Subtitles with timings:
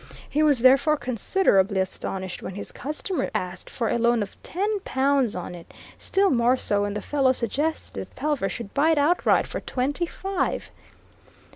[0.27, 5.35] He was therefore considerably astonished when his customer asked for a loan of ten pounds
[5.35, 9.45] on it still more so when the fellow suggested that Pelver should buy it outright
[9.45, 10.71] for twenty five.